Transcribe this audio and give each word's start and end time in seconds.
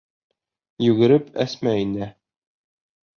Йүгереп 0.85 1.29
Әсмә 1.45 1.73
инә. 1.83 2.09